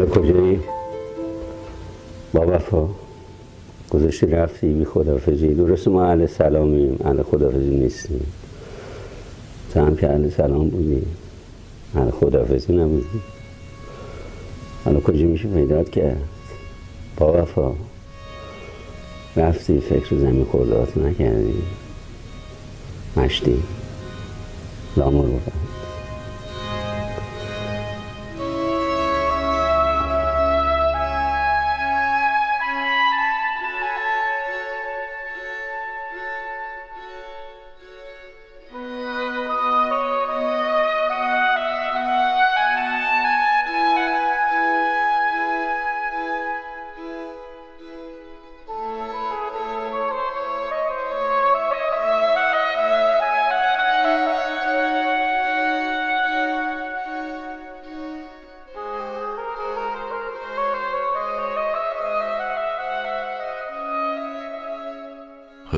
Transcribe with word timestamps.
حالا 0.00 0.12
کجایی؟ 0.12 0.60
با 2.32 2.46
وفا. 2.46 2.88
گذاشتی 3.90 4.26
رفتی 4.26 4.72
بی 4.72 4.84
خدافزی 4.84 5.54
درست 5.54 5.88
ما 5.88 6.04
اهل 6.04 6.26
سلامیم. 6.26 6.98
اهل 7.04 7.22
خدافزی 7.22 7.70
نیستیم. 7.70 8.26
تو 9.74 9.80
هم 9.80 9.96
که 9.96 10.10
اهل 10.10 10.30
سلام 10.30 10.68
بودی. 10.68 11.02
اهل 11.96 12.10
خدافزی 12.10 12.72
نبودی. 12.72 13.20
حالا 14.84 15.00
کجا 15.00 15.26
میشه 15.26 15.48
پیدات 15.48 15.90
کرد؟ 15.90 16.22
با 17.16 17.42
وفا. 17.42 17.72
رفتی 19.36 19.80
فکر 19.80 20.16
زمین 20.16 20.44
خوردهات 20.44 20.96
نکردی. 20.96 21.62
مشتی. 23.16 23.62
لامور 24.96 25.26
بفهم 25.26 25.69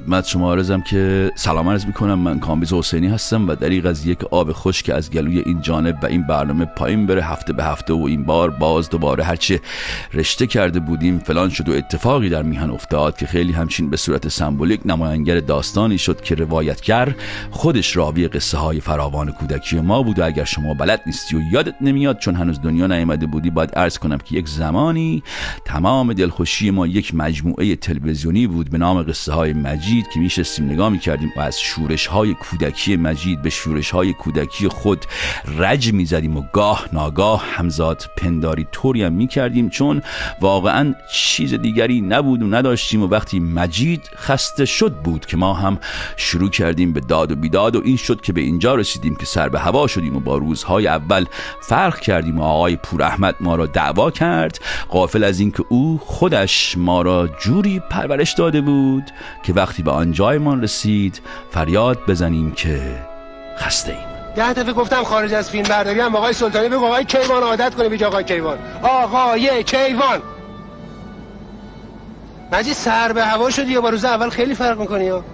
خدمت 0.03 0.27
شما 0.27 0.53
عرضم 0.53 0.81
که 0.81 1.31
سلام 1.34 1.69
عرض 1.69 1.86
می‌کنم. 1.86 2.19
من 2.19 2.39
کامبیز 2.41 2.72
حسینی 2.72 3.08
هستم 3.08 3.48
و 3.48 3.55
دریق 3.55 3.86
از 3.86 4.06
یک 4.06 4.25
آب 4.25 4.53
خوش 4.53 4.83
که 4.83 4.94
از 4.94 5.11
گلوی 5.11 5.39
این 5.39 5.61
جانب 5.61 5.98
و 6.03 6.06
این 6.06 6.27
برنامه 6.27 6.64
پایین 6.64 7.06
بره. 7.06 7.25
هفته 7.25 7.53
به 7.53 7.64
هفته 7.64 7.92
و 7.92 8.05
این 8.05 8.25
بار 8.25 8.50
باز 8.50 8.91
دوباره 8.91 9.25
هرچه 9.25 9.61
رشته 10.14 10.47
کرده 10.47 10.81
بودیم 10.81 11.19
فلان 11.19 11.48
شد 11.48 11.69
و 11.69 11.72
اتفاقی 11.72 12.28
در 12.28 12.42
میهن 12.42 12.70
افتاد 12.70 13.17
که 13.17 13.27
خیلی 13.27 13.53
همچین 13.53 13.91
به 13.91 13.97
صورت 13.97 14.28
سمبولیک 14.28 14.81
نماینگر 14.84 15.41
داستانی 15.41 15.98
شد 15.98 16.20
که 16.20 16.34
روایتگر 16.34 17.14
خودش 17.50 17.97
راوی 17.97 18.28
قصه 18.28 18.59
های 18.59 18.81
فراوان 18.81 19.33
کودکی 19.33 19.81
ما 19.81 20.03
بود 20.03 20.19
و 20.19 20.25
اگر 20.25 20.44
شما 20.44 20.75
بلد 20.75 21.03
نیستی 21.06 21.37
و 21.37 21.41
یادت 21.53 21.75
نمیاد 21.81 22.19
چون 22.19 22.34
هنوز 22.34 22.61
دنیا 22.61 22.87
نیامده 22.87 23.27
بودی 23.27 23.50
باید 23.50 23.75
عرض 23.75 23.98
کنم 23.98 24.19
که 24.19 24.37
یک 24.37 24.48
زمانی 24.48 25.22
تمام 25.64 26.12
دلخوشی 26.12 26.70
ما 26.70 26.87
یک 26.87 27.14
مجموعه 27.14 27.77
تلویزیونی 27.77 28.47
بود 28.47 28.70
به 28.70 28.78
نام 28.78 29.03
قصه 29.03 29.33
های 29.33 29.53
مجید. 29.53 29.91
که 30.00 30.20
میشستیم 30.20 30.70
نگاه 30.70 30.88
می‌کردیم 30.88 31.32
و 31.36 31.40
از 31.40 31.60
شورش 31.60 32.06
های 32.06 32.34
کودکی 32.34 32.96
مجید 32.96 33.42
به 33.42 33.50
شورش 33.50 33.90
های 33.90 34.12
کودکی 34.12 34.68
خود 34.68 35.04
رج 35.58 35.92
می‌زدیم 35.92 36.36
و 36.36 36.42
گاه 36.52 36.88
ناگاه 36.92 37.44
همزاد 37.44 38.04
پنداری 38.16 38.66
طوری 38.72 39.02
هم 39.02 39.12
می‌کردیم 39.12 39.68
چون 39.68 40.02
واقعا 40.40 40.94
چیز 41.14 41.54
دیگری 41.54 42.00
نبود 42.00 42.42
و 42.42 42.46
نداشتیم 42.46 43.02
و 43.02 43.06
وقتی 43.06 43.40
مجید 43.40 44.10
خسته 44.16 44.64
شد 44.64 44.92
بود 44.92 45.26
که 45.26 45.36
ما 45.36 45.54
هم 45.54 45.78
شروع 46.16 46.50
کردیم 46.50 46.92
به 46.92 47.00
داد 47.00 47.32
و 47.32 47.36
بیداد 47.36 47.76
و 47.76 47.80
این 47.84 47.96
شد 47.96 48.20
که 48.20 48.32
به 48.32 48.40
اینجا 48.40 48.74
رسیدیم 48.74 49.14
که 49.14 49.26
سر 49.26 49.48
به 49.48 49.60
هوا 49.60 49.86
شدیم 49.86 50.16
و 50.16 50.20
با 50.20 50.36
روزهای 50.36 50.86
اول 50.86 51.26
فرق 51.60 52.00
کردیم 52.00 52.38
و 52.38 52.42
آقای 52.42 52.76
پور 52.76 53.02
احمد 53.02 53.34
ما 53.40 53.56
را 53.56 53.66
دعوا 53.66 54.10
کرد 54.10 54.58
قافل 54.88 55.24
از 55.24 55.40
اینکه 55.40 55.64
او 55.68 56.00
خودش 56.04 56.74
ما 56.78 57.02
را 57.02 57.28
جوری 57.40 57.80
پرورش 57.91 58.32
داده 58.32 58.60
بود 58.60 59.04
که 59.42 59.52
وقتی 59.52 59.81
به 59.82 59.91
آنجایمان 59.91 60.62
رسید 60.62 61.20
فریاد 61.50 61.98
بزنیم 62.09 62.53
که 62.53 62.81
خسته 63.56 63.93
ایم. 63.93 64.12
ده 64.37 64.53
دفعه 64.53 64.72
گفتم 64.72 65.04
خارج 65.04 65.34
از 65.34 65.50
فیلم 65.50 65.69
برداری 65.69 66.00
هم 66.00 66.16
آقای 66.16 66.32
سلطانی 66.32 66.69
بگو 66.69 66.87
آقای 66.87 67.04
کیوان 67.04 67.43
عادت 67.43 67.75
کنه 67.75 67.88
بیج 67.88 68.04
آقای 68.04 68.25
کیوان. 68.25 68.59
آقای 68.82 69.65
کیوان. 69.65 70.22
مجید 72.53 72.75
سر 72.75 73.12
به 73.12 73.25
هوا 73.25 73.50
شدی 73.50 73.72
یا 73.72 73.81
با 73.81 73.88
روز 73.88 74.04
اول 74.04 74.28
خیلی 74.28 74.54
فرق 74.54 74.81
می‌کنی 74.81 75.04
یا؟ 75.04 75.25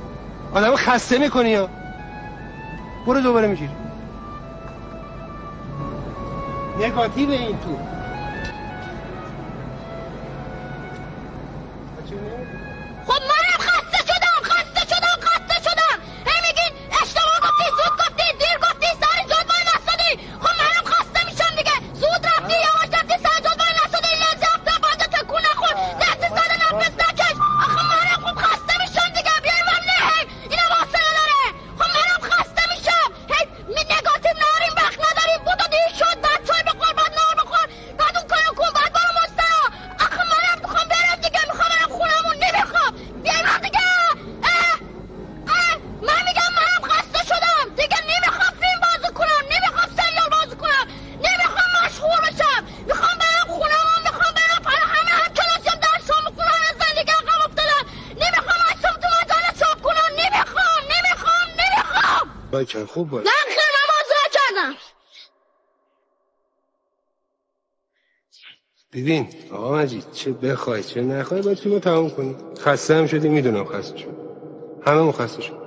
آدم 0.54 0.76
خسته 0.76 1.18
می‌کنی 1.18 1.50
یا؟ 1.50 1.68
برو 3.06 3.20
دوباره 3.20 3.48
میگیر. 3.48 3.70
نگاتیو 6.78 7.30
این 7.30 7.58
تو. 7.58 7.97
باکن 62.74 62.86
خوب 62.86 63.10
باش 63.10 63.26
نه 63.26 63.32
خیر 63.46 63.56
من 63.74 63.88
بازی 63.88 64.14
کردم. 64.32 64.76
ببین 68.92 69.28
آقا 69.52 69.78
مجید 69.78 70.12
چه 70.12 70.32
بخوای 70.32 70.82
چه 70.82 71.02
نخوای 71.02 71.42
باید 71.42 71.58
فیلمو 71.58 71.78
تموم 71.80 72.10
کنی. 72.10 72.36
خسته 72.58 72.94
هم 72.94 73.06
شدی 73.06 73.28
می‌دونم 73.28 73.64
خسته 73.64 73.98
شد 73.98 74.16
همه 74.86 74.98
خسته 75.12 75.42
شد. 75.42 75.58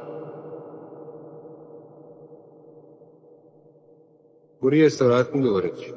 یه 4.77 4.85
استراحت 4.85 5.31
کن 5.31 5.41
دوباره 5.41 5.69
چی 5.69 5.93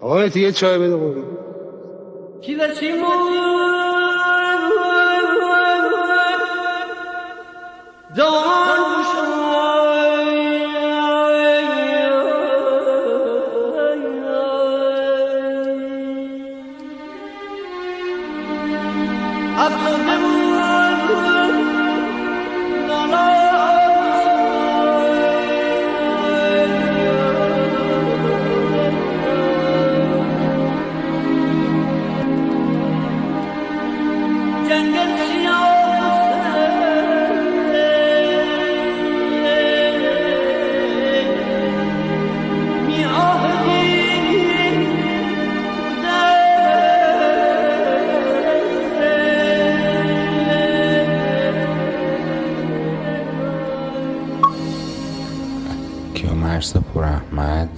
آقا 0.00 0.22
مجید 0.22 0.40
یه 0.40 0.52
چای 0.52 0.78
بده. 0.78 0.96
قربون 0.96 1.38
کیومرس 56.54 56.76
پر 56.76 57.04
احمد 57.04 57.68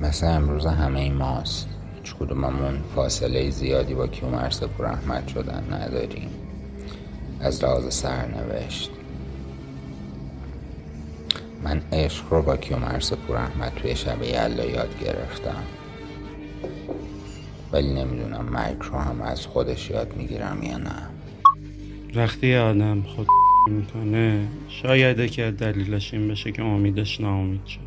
مثل 0.00 0.26
امروز 0.26 0.66
همه 0.66 1.00
ای 1.00 1.10
ماست. 1.10 1.68
هیچ 1.96 2.14
کدوممون 2.14 2.82
فاصله 2.94 3.50
زیادی 3.50 3.94
با 3.94 4.06
کیومرس 4.06 4.62
پر 4.62 4.84
احمد 4.84 5.28
شدن 5.28 5.64
نداریم. 5.72 6.30
از 7.40 7.64
لحاظ 7.64 7.94
سرنوشت. 7.94 8.90
من 11.64 11.82
عشق 11.92 12.24
رو 12.30 12.42
با 12.42 12.56
کیومرس 12.56 13.12
پور 13.12 13.36
احمد 13.36 13.72
توی 13.76 13.96
شب 13.96 14.22
یلا 14.22 14.64
یاد 14.64 14.98
گرفتم. 15.00 15.62
ولی 17.72 17.94
نمی‌دونم 17.94 18.44
مرگ 18.44 18.78
رو 18.80 18.98
هم 18.98 19.22
از 19.22 19.46
خودش 19.46 19.90
یاد 19.90 20.16
می‌گیرم 20.16 20.62
یا 20.62 20.78
نه. 20.78 21.02
وقتی 22.14 22.56
آدم 22.56 23.02
خود 23.02 23.26
می‌کنه. 23.68 24.46
شاید 24.68 25.30
که 25.30 25.50
دلیلش 25.50 26.14
این 26.14 26.28
بشه 26.28 26.52
که 26.52 26.62
امیدش 26.62 27.20
ناامید 27.20 27.66
شد. 27.66 27.80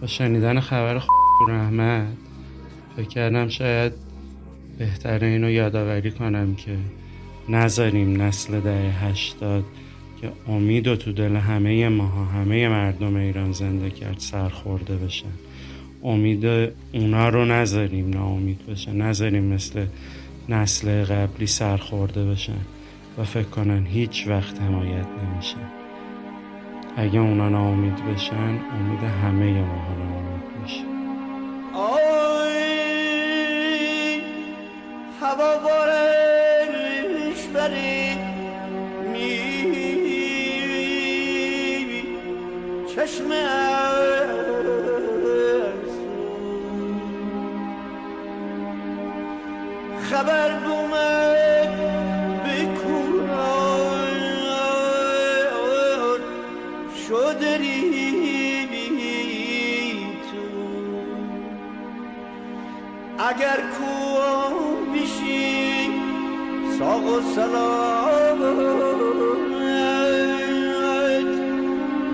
با 0.00 0.06
شنیدن 0.06 0.60
خبر 0.60 1.02
پور 1.38 1.52
احمد 1.52 2.16
فکر 2.96 3.08
کردم 3.08 3.48
شاید 3.48 3.92
بهتره 4.78 5.26
اینو 5.26 5.50
یادآوری 5.50 6.10
کنم 6.10 6.54
که 6.54 6.76
نذاریم 7.48 8.22
نسل 8.22 8.60
دهه 8.60 9.04
هشتاد 9.04 9.64
که 10.20 10.32
امید 10.48 10.88
و 10.88 10.96
تو 10.96 11.12
دل 11.12 11.36
همه 11.36 11.88
ماها 11.88 12.24
همه 12.24 12.68
مردم 12.68 13.16
ایران 13.16 13.52
زنده 13.52 13.90
کرد 13.90 14.18
سرخورده 14.18 14.96
بشن. 14.96 15.32
امید 16.02 16.44
اونا 16.92 17.28
رو 17.28 17.44
نذاریم 17.44 18.10
ناامید 18.10 18.66
بشن 18.66 18.96
نذاریم 18.96 19.44
مثل 19.44 19.86
نسل 20.48 21.04
قبلی 21.04 21.46
سرخورده 21.46 22.24
بشن. 22.24 22.60
و 23.18 23.24
فکر 23.24 23.48
کنن 23.48 23.86
هیچ 23.86 24.26
وقت 24.26 24.60
حمایت 24.60 25.06
نمیشن. 25.06 25.70
اگه 26.96 27.18
اونا 27.18 27.48
ناامید 27.48 28.06
بشن 28.06 28.34
امید 28.34 29.02
همه 29.24 29.62
ماها 29.62 29.94
ناامید 29.94 30.42
میشه. 30.62 30.84
هوا 35.20 35.58
بارش 35.58 37.46
بری 37.54 38.18
می 39.12 39.40
چشم 42.94 43.30
خبر 50.10 50.50
بومد 50.60 51.29
شدری 57.10 58.66
تو 60.30 60.46
اگر 63.18 63.60
کو 63.78 63.92
بیشی 64.92 65.90
ساق 66.78 67.04
و 67.04 67.20
سلام 67.34 68.38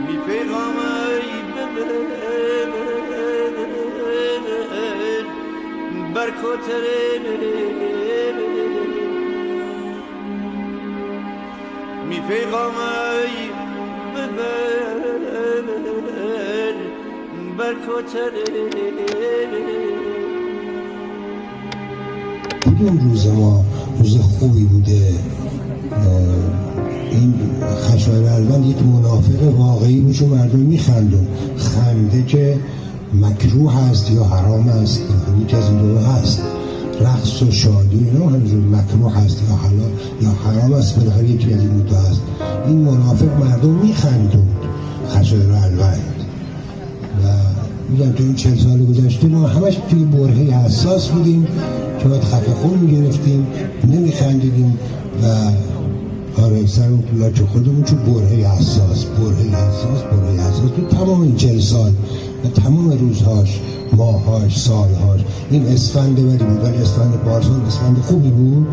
می 0.07 0.17
پیغامی 0.27 0.87
بر 6.15 6.31
می 12.09 12.21
پیغامی 12.21 13.46
کدوم 22.65 23.11
روز 23.11 23.27
ما 23.27 23.65
روز 23.99 24.17
خوبی 24.17 24.65
بوده. 24.65 25.15
این 27.11 27.35
خشایار 27.81 28.33
الوان 28.33 28.65
یک 28.65 28.77
منافق 28.83 29.59
واقعی 29.59 30.01
بود 30.01 30.15
چون 30.15 30.29
مردم 30.29 30.59
میخندون. 30.59 31.27
خنده 31.57 32.23
که 32.23 32.59
مکروه 33.15 33.75
هست 33.75 34.11
یا 34.11 34.25
حرام 34.25 34.69
است 34.69 35.03
یکی 35.43 35.57
از 35.57 35.71
این 35.71 35.79
دو 35.79 35.99
هست. 35.99 36.43
رقص 37.01 37.43
و 37.43 37.51
شادی 37.51 37.97
اینا 37.97 38.27
همینجور 38.27 38.61
مکروه 38.61 39.15
هست 39.17 39.43
یا 39.49 39.57
حلال 39.57 39.91
یا 40.23 40.31
حرام 40.31 40.73
است 40.73 40.99
بالاخره 40.99 41.31
یکی 41.31 41.53
از 41.53 41.61
این 41.61 41.79
دو 41.79 41.97
هست. 41.97 42.21
این 42.67 42.79
منافق 42.79 43.45
مردم 43.45 43.71
میخندون. 43.71 44.47
خشایار 45.09 45.53
الوان 45.53 45.99
و 45.99 46.16
میگم 47.89 48.13
تو 48.13 48.23
این 48.23 48.35
چل 48.35 48.57
سال 48.57 48.85
گذشته 48.85 49.27
ما 49.27 49.47
همش 49.47 49.79
توی 49.91 50.05
برهه 50.05 50.65
حساس 50.65 51.09
بودیم 51.09 51.47
که 52.03 52.09
باید 52.09 52.23
خفه 52.23 52.55
خون 52.55 52.79
می‌گرفتیم 52.79 53.47
نمیخندیدیم 53.89 54.79
و 55.23 55.27
آره 56.43 56.67
سر 56.67 56.89
اون 56.89 57.05
لاچه 57.19 57.47
خودمون 57.47 57.83
چون 57.83 57.99
برهه 57.99 58.59
حساس 58.59 59.05
برهه 59.05 59.69
حساس 59.69 60.03
برهه 60.03 60.49
حساس 60.49 60.71
تو 60.77 60.97
تمام 60.97 61.21
این 61.21 61.37
چل 61.37 61.59
سال. 61.59 61.91
و 61.91 62.36
تمام 62.49 62.91
روزهاش 62.91 63.61
ماهاش 63.97 64.59
سالهاش. 64.59 65.21
این 65.51 65.67
اسفند 65.67 66.19
ولی 66.19 66.45
بود 66.45 66.65
ولی 66.65 66.77
اسفند 66.77 67.15
پارسال 67.15 67.61
اسفند 67.67 67.99
خوبی 67.99 68.31
بود. 68.31 68.67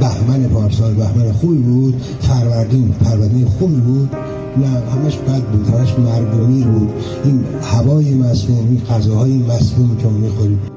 بهمن 0.00 0.48
پارسال 0.48 0.94
بهمن 0.94 1.32
خوبی 1.32 1.58
بود. 1.58 1.94
فروردین 2.20 2.94
فروردین 3.04 3.46
خوبی 3.46 3.80
بود. 3.80 4.10
نه 4.56 4.66
همش 4.66 5.16
بد 5.16 5.42
بود 5.42 5.68
همش 5.68 5.98
مرگومی 5.98 6.62
بود. 6.62 6.90
این 7.24 7.44
هوای 7.62 8.14
مسموم 8.14 8.68
این 8.68 8.82
غذاهای 8.90 9.32
مسمومی 9.32 9.96
که 9.96 10.08
می‌خوریم. 10.08 10.75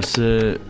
کیومرس 0.00 0.18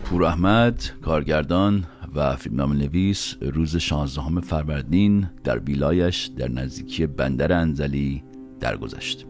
پور 0.03 0.23
احمد 0.23 0.83
کارگردان 1.01 1.83
و 2.15 2.35
فیلمنامه 2.35 2.75
نویس 2.75 3.35
روز 3.41 3.77
16 3.77 4.41
فروردین 4.41 5.29
در 5.43 5.59
ویلایش 5.59 6.25
در 6.25 6.47
نزدیکی 6.47 7.07
بندر 7.07 7.53
انزلی 7.53 8.23
درگذشت. 8.59 9.25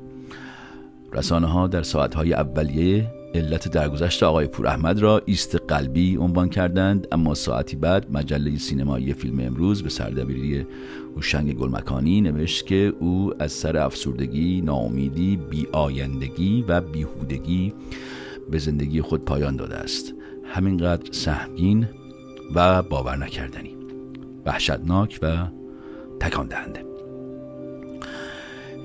رسانه 1.14 1.48
ها 1.48 1.68
در 1.68 1.84
ساعت 1.84 2.16
های 2.16 2.34
اولیه 2.34 3.12
علت 3.36 3.68
درگذشت 3.68 4.24
آقای 4.24 4.48
پور 4.48 4.68
احمد 4.68 5.00
را 5.00 5.22
ایست 5.26 5.56
قلبی 5.56 6.18
عنوان 6.18 6.50
کردند 6.50 7.08
اما 7.12 7.34
ساعتی 7.34 7.76
بعد 7.76 8.12
مجله 8.12 8.58
سینمایی 8.58 9.14
فیلم 9.14 9.40
امروز 9.40 9.84
به 9.84 9.90
سردبیری 9.90 10.66
هوشنگ 11.16 11.54
گلمکانی 11.54 12.22
نوشت 12.22 12.66
که 12.66 12.94
او 13.00 13.34
از 13.40 13.52
سر 13.52 13.78
افسردگی، 13.78 14.62
ناامیدی، 14.62 15.38
بیآیندگی 15.38 16.66
و 16.68 16.82
بیهودگی 16.82 17.74
به 18.52 18.58
زندگی 18.58 19.02
خود 19.02 19.26
پایان 19.26 19.56
داده 19.56 19.76
است. 19.76 20.14
همینقدر 20.46 21.12
سهمگین 21.12 21.88
و 22.56 22.82
باور 22.82 23.16
نکردنی. 23.16 23.78
وحشتناک 24.46 25.20
و 25.22 25.48
تکان 26.20 26.48
دهنده 26.48 26.86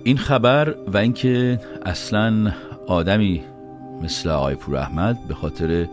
این 0.05 0.17
خبر 0.17 0.75
و 0.87 0.97
اینکه 0.97 1.61
اصلا 1.83 2.53
آدمی 2.87 3.43
مثل 4.03 4.29
آقای 4.29 4.55
پور 4.55 4.77
احمد 4.77 5.19
به 5.29 5.35
خاطر 5.35 5.89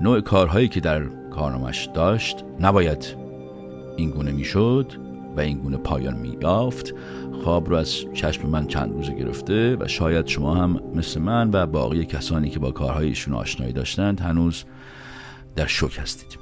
نوع 0.00 0.20
کارهایی 0.20 0.68
که 0.68 0.80
در 0.80 1.04
کارنامش 1.30 1.88
داشت 1.94 2.44
نباید 2.60 3.16
این 3.96 4.10
گونه 4.10 4.32
می‌شد 4.32 4.92
و 5.36 5.40
این 5.40 5.58
گونه 5.58 5.76
پایان 5.76 6.16
میافت 6.16 6.94
خواب 7.44 7.68
رو 7.68 7.76
از 7.76 8.04
چشم 8.14 8.48
من 8.48 8.66
چند 8.66 8.92
روزه 8.92 9.14
گرفته 9.14 9.76
و 9.80 9.88
شاید 9.88 10.26
شما 10.26 10.54
هم 10.54 10.80
مثل 10.94 11.20
من 11.20 11.50
و 11.52 11.66
باقی 11.66 12.04
کسانی 12.04 12.50
که 12.50 12.58
با 12.58 12.70
کارهای 12.70 13.06
ایشون 13.06 13.34
آشنایی 13.34 13.72
داشتند 13.72 14.20
هنوز 14.20 14.64
در 15.56 15.66
شوک 15.66 15.98
هستید. 16.02 16.38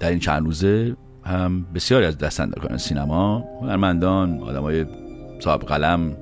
در 0.00 0.10
این 0.10 0.18
چند 0.18 0.44
روزه 0.44 0.96
هم 1.24 1.66
بسیاری 1.74 2.06
از 2.06 2.18
دستندرکاران 2.18 2.78
سینما 2.78 3.44
هنرمندان 3.60 4.40
آدمای 4.40 4.86
صاحب 5.40 5.60
قلم 5.60 6.16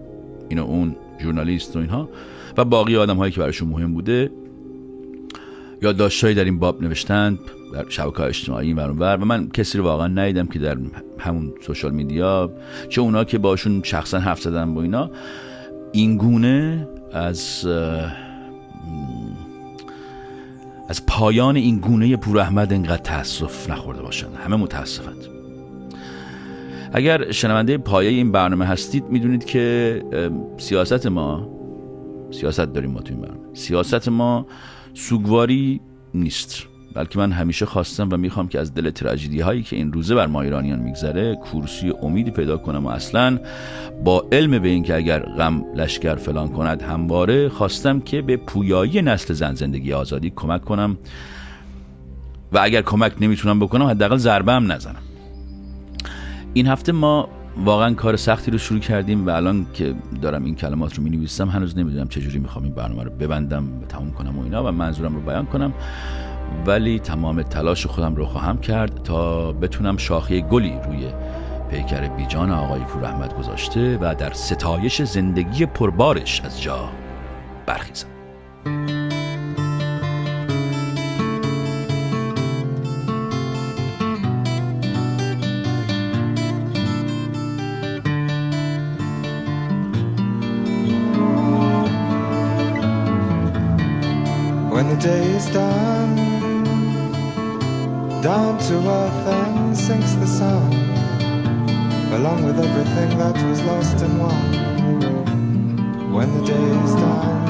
این 0.49 0.59
و 0.59 0.65
اون 0.65 0.97
ژورنالیست 1.23 1.77
و 1.77 1.79
اینها 1.79 2.09
و 2.57 2.65
باقی 2.65 2.97
آدم 2.97 3.17
هایی 3.17 3.33
که 3.33 3.41
براشون 3.41 3.69
مهم 3.69 3.95
بوده 3.95 4.31
یادداشتهایی 5.83 6.35
در 6.35 6.45
این 6.45 6.59
باب 6.59 6.83
نوشتند. 6.83 7.39
شبکه 7.89 8.21
اجتماعی 8.21 8.73
و 8.73 8.87
و 8.87 9.25
من 9.25 9.49
کسی 9.49 9.79
رو 9.79 9.85
واقعا 9.85 10.07
ندیدم 10.07 10.47
که 10.47 10.59
در 10.59 10.77
همون 11.19 11.53
سوشال 11.67 11.91
میدیا 11.91 12.51
چه 12.89 13.01
اونا 13.01 13.25
که 13.25 13.39
باشون 13.39 13.83
شخصا 13.83 14.19
حرف 14.19 14.41
زدن 14.41 14.75
با 14.75 14.83
اینا. 14.83 15.11
این 15.93 16.17
گونه 16.17 16.89
از 17.13 17.67
از 20.89 21.07
پایان 21.07 21.57
این 21.57 21.79
گونه 21.79 22.17
پور 22.17 22.39
احمد 22.39 22.73
انقدر 22.73 23.03
تاسف 23.03 23.71
نخورده 23.71 24.03
باشن. 24.03 24.27
همه 24.45 24.57
متاسفند 24.57 25.27
اگر 26.93 27.31
شنونده 27.31 27.79
پایه 27.79 28.11
این 28.11 28.33
برنامه 28.33 28.67
هستید 28.67 29.05
می‌دونید 29.09 29.45
که 29.45 30.03
سیاست 30.59 31.07
ما 31.07 31.49
سیاست 32.31 32.61
داریم 32.61 32.91
ما 32.91 33.01
تو 33.01 33.15
این 33.15 33.23
برنامه. 33.23 33.55
سیاست 33.55 34.09
ما 34.09 34.47
سوگواری 34.95 35.81
نیست. 36.15 36.72
بلکه 36.95 37.19
من 37.19 37.33
همیشه 37.33 37.67
خواستم 37.67 38.09
و 38.13 38.17
می‌خوام 38.17 38.49
که 38.49 38.61
از 38.61 38.75
دل 38.75 38.91
تراژدی 38.91 39.41
هایی 39.41 39.63
که 39.63 39.77
این 39.77 39.93
روزه 39.93 40.15
بر 40.15 40.27
ما 40.27 40.43
ایرانیان 40.43 40.79
میگذره 40.79 41.37
کورسی 41.37 41.93
امیدی 42.03 42.31
پیدا 42.31 42.57
کنم 42.57 42.87
و 42.87 42.89
اصلا 42.89 43.39
با 44.05 44.27
علم 44.33 44.59
به 44.59 44.69
اینکه 44.69 44.97
اگر 44.97 45.19
غم 45.19 45.65
لشکر 45.75 46.15
فلان 46.15 46.49
کند 46.49 46.83
همواره 46.83 47.49
خواستم 47.49 48.01
که 48.01 48.23
به 48.23 48.37
پویایی 48.37 49.03
نسل 49.03 49.35
زن 49.35 49.55
زندگی 49.55 49.93
آزادی 49.93 50.33
کمک 50.37 50.65
کنم 50.65 50.99
و 52.53 52.59
اگر 52.63 52.83
کمک 52.83 53.13
نمی‌تونم 53.21 53.61
بکنم 53.61 53.87
حداقل 53.87 54.17
ضربه 54.17 54.53
هم 54.53 54.73
نزنم. 54.73 55.03
این 56.55 56.67
هفته 56.67 56.93
ما 56.93 57.29
واقعا 57.65 57.95
کار 57.95 58.17
سختی 58.17 58.51
رو 58.51 58.59
شروع 58.59 58.81
کردیم 58.81 59.27
و 59.27 59.31
الان 59.31 59.67
که 59.75 59.95
دارم 60.23 60.45
این 60.45 60.55
کلمات 60.55 60.95
رو 60.95 61.03
می 61.03 61.11
نویسم 61.11 61.49
هنوز 61.49 61.79
نمی‌دونم 61.79 62.09
چجوری 62.09 62.39
می‌خوام 62.39 62.65
این 62.65 62.75
برنامه 62.75 63.05
رو 63.05 63.11
ببندم 63.11 63.65
و 63.83 63.87
تموم 63.89 64.11
کنم 64.11 64.39
و 64.39 64.43
اینا 64.43 64.65
و 64.65 64.71
منظورم 64.71 65.15
رو 65.15 65.21
بیان 65.21 65.47
کنم. 65.47 65.73
ولی 66.67 66.99
تمام 66.99 67.43
تلاش 67.43 67.87
خودم 67.87 68.15
رو 68.15 68.27
خواهم 68.27 68.59
کرد 68.59 69.03
تا 69.03 69.53
بتونم 69.53 69.97
شاخه 69.97 70.41
گلی 70.41 70.79
روی 70.87 71.07
پیکر 71.71 72.09
بیجان 72.09 72.51
آقای 72.51 72.85
فور 72.85 73.05
احمد 73.05 73.39
گذاشته 73.39 73.99
و 74.01 74.15
در 74.19 74.33
ستایش 74.33 75.03
زندگی 75.03 75.67
پربارش 75.67 76.41
از 76.41 76.63
جا 76.63 76.89
برخیزم. 77.67 78.09
Down 98.23 98.57
to 98.57 98.75
earth 98.77 99.27
and 99.27 99.77
sinks 99.77 100.15
the 100.15 100.27
sun, 100.29 100.73
along 102.13 102.45
with 102.45 102.57
everything 102.57 103.19
that 103.19 103.35
was 103.49 103.61
lost 103.63 104.01
and 104.01 104.17
won. 104.21 104.53
When 106.13 106.33
the 106.39 106.45
day 106.47 106.69
is 106.85 106.95
done, 106.95 107.43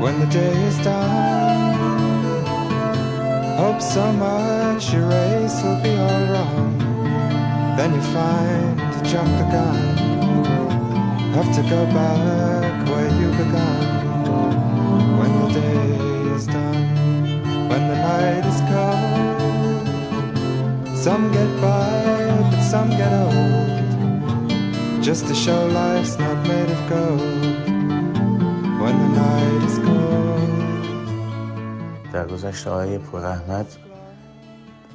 when 0.00 0.20
the 0.20 0.26
day 0.26 0.52
is 0.68 0.76
done, 0.84 1.74
hope 3.56 3.80
so 3.80 4.12
much 4.12 4.92
your 4.92 5.08
race 5.08 5.62
will 5.62 5.80
be 5.82 5.96
all 5.96 6.24
wrong. 6.32 6.78
Then 7.78 7.94
you 7.94 8.02
find 8.12 8.80
you 8.80 9.02
jumped 9.10 9.38
the 9.40 9.46
gun, 9.56 9.96
have 11.36 11.50
to 11.56 11.62
go 11.70 11.86
back 11.86 12.86
where 12.86 13.10
you 13.18 13.28
began 13.30 13.98
when 15.18 15.32
the 15.40 15.48
day 15.58 15.99
when 17.70 17.82
the 17.90 17.98
night 18.12 18.44
is 18.52 18.60
cold. 18.72 19.86
Some 21.04 21.24
get 21.36 21.50
by, 21.66 21.90
but 22.50 22.62
some 22.72 22.90
get 23.00 23.12
old. 23.26 23.80
Just 25.06 25.22
to 25.28 25.34
show 25.44 25.60
life's 25.82 26.14
not 26.24 26.38
made 26.50 26.70
of 26.76 26.82
gold. 26.94 27.22
When 28.82 28.94
the 29.02 29.10
night 29.22 29.62
is 29.68 29.76
cold. 29.86 30.50
در 32.12 32.26
گذشته 32.26 32.70
آقای 32.70 32.98
پور 32.98 33.24
احمد 33.24 33.66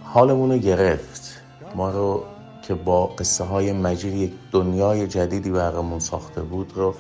حالمون 0.04 0.52
رو 0.52 0.58
گرفت 0.58 1.42
ما 1.76 1.90
رو 1.90 2.24
که 2.62 2.74
با 2.74 3.06
قصه 3.06 3.44
های 3.44 3.74
مجید 3.74 4.14
یک 4.14 4.34
دنیای 4.52 5.08
جدیدی 5.08 5.50
برامون 5.50 6.00
ساخته 6.00 6.42
بود 6.42 6.74
رو 6.76 6.96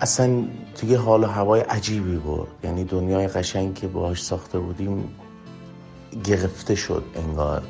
اصلا 0.00 0.44
توی 0.74 0.94
حال 0.94 1.24
و 1.24 1.26
هوای 1.26 1.60
عجیبی 1.60 2.16
بود. 2.16 2.48
یعنی 2.64 2.84
دنیای 2.84 3.28
قشنگ 3.28 3.74
که 3.74 3.88
باهاش 3.88 4.22
ساخته 4.22 4.58
بودیم 4.58 5.08
گرفته 6.24 6.74
شد 6.74 7.04
انگار. 7.14 7.62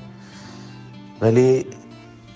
ولی 1.20 1.66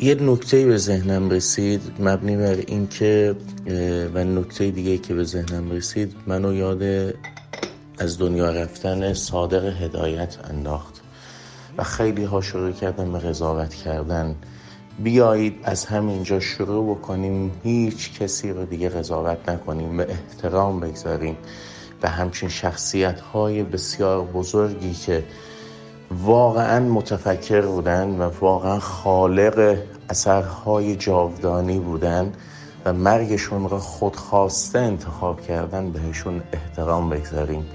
یه 0.00 0.14
نکته 0.14 0.66
به 0.66 0.76
ذهنم 0.76 1.30
رسید 1.30 1.82
مبنی 1.99 2.37
بر 2.37 2.56
این 2.66 2.88
که 2.88 3.37
و 4.14 4.25
نکته 4.25 4.70
دیگه 4.70 4.99
که 4.99 5.14
به 5.14 5.25
ذهنم 5.25 5.70
رسید 5.70 6.14
منو 6.26 6.54
یاد 6.54 6.82
از 7.99 8.18
دنیا 8.18 8.50
رفتن 8.50 9.14
صادق 9.14 9.82
هدایت 9.82 10.37
انداخت. 10.50 11.00
و 11.78 11.85
خیلی 11.85 12.25
ها 12.25 12.40
شروع 12.40 12.73
کردن 12.73 13.12
به 13.12 13.18
قضاوت 13.18 13.75
کردن. 13.75 14.35
بیایید 15.02 15.61
از 15.62 15.85
همینجا 15.85 16.40
شروع 16.40 16.97
بکنیم. 16.97 17.52
هیچ 17.62 18.19
کسی 18.19 18.50
رو 18.50 18.64
دیگه 18.64 18.88
قضاوت 18.88 19.49
نکنیم. 19.49 19.97
به 19.97 20.07
احترام 20.11 20.80
بگذاریم. 20.80 21.37
به 22.00 22.09
همچین 22.09 22.49
شخصیت 22.49 23.21
های 23.21 23.62
بسیار 23.62 24.25
بزرگی 24.25 24.95
که 24.95 25.25
واقعا 26.11 26.80
متفکر 26.80 27.61
بودن 27.61 28.09
و 28.09 28.30
واقعا 28.40 28.78
خالق 28.78 29.76
اثرهای 30.11 30.97
جاودانی 30.97 31.78
بودن 31.78 32.33
و 32.85 32.92
مرگشون 32.92 33.69
رو 33.69 33.78
خودخواسته 33.78 34.78
انتخاب 34.78 35.40
کردن 35.40 35.90
بهشون 35.90 36.42
احترام 36.52 37.11
بگذاریم. 37.11 37.66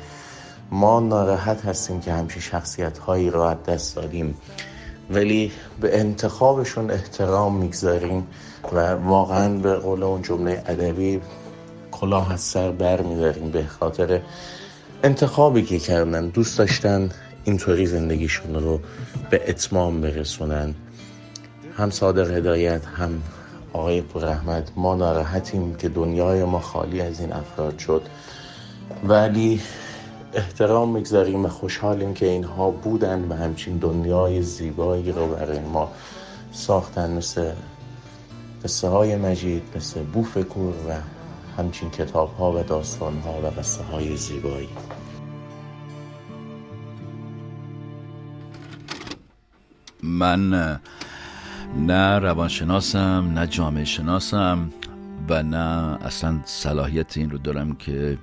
ما 0.72 1.00
ناراحت 1.00 1.66
هستیم 1.66 2.00
که 2.00 2.14
همچین 2.14 2.42
شخصیت 2.42 2.98
هایی 2.98 3.30
رو 3.30 3.54
دست 3.68 3.96
دادیم. 3.96 4.38
ولی 5.10 5.52
به 5.82 6.00
انتخابشون 6.00 6.92
احترام 6.92 7.56
می‌گذاریم 7.56 8.28
و 8.74 8.94
واقعا 8.94 9.58
به 9.58 9.76
قول 9.76 10.04
اون 10.04 10.22
جمله 10.22 10.64
ادبی 10.68 11.22
کلاه 11.92 12.34
از 12.34 12.42
سر 12.42 12.72
بر 12.72 13.02
میداریم 13.02 13.52
به 13.52 13.66
خاطر 13.66 14.22
انتخابی 15.04 15.64
که 15.64 15.80
کردن. 15.80 16.28
دوست 16.28 16.58
داشتن 16.58 17.10
اینطوری 17.44 17.86
زندگیشون 17.86 18.56
رو 18.56 18.80
به 19.30 19.42
اتمام 19.48 20.02
برسونن. 20.02 20.76
هم 21.78 21.90
صادق 21.90 22.32
هدایت 22.32 22.86
هم 22.86 23.22
آقای 23.74 24.02
پررحمت. 24.02 24.72
ما 24.76 24.96
ناراحتیم 24.96 25.76
که 25.76 25.90
دنیای 25.90 26.44
ما 26.44 26.60
خالی 26.60 27.02
از 27.02 27.20
این 27.20 27.34
افراد 27.34 27.80
شد. 27.80 28.02
ولی 29.04 29.62
احترام 30.36 30.90
می‌گذاریم 30.90 31.46
و 31.46 31.48
خوشحالیم 31.48 32.14
که 32.14 32.26
اینها 32.26 32.72
بودن 32.72 33.26
و 33.30 33.34
همچین 33.34 33.78
دنیای 33.78 34.42
زیبایی 34.42 35.12
رو 35.12 35.28
برای 35.28 35.60
ما 35.60 35.92
ساختن. 36.52 37.12
مثل 37.12 37.52
قصه 38.64 38.88
های 38.88 39.16
مجید 39.16 39.64
مثل 39.76 40.04
بوفکور 40.04 40.74
و 40.74 40.94
همچین 41.58 41.90
کتاب 41.90 42.36
ها 42.38 42.52
و 42.52 42.64
داستان 42.64 43.18
ها 43.20 43.42
و 43.42 43.46
قصه 43.60 43.84
های 43.84 44.18
زیبایی. 44.18 44.70
من 50.04 50.50
نه 51.78 52.20
روانشناسم 52.20 53.32
نه 53.36 53.48
جامعه 53.48 53.86
شناسم 53.86 54.70
و 55.30 55.44
نه 55.44 55.98
اصلا 56.06 56.40
صلاحیت 56.46 57.18
این 57.18 57.30
رو 57.30 57.38
دارم 57.38 57.76
که 57.76 58.18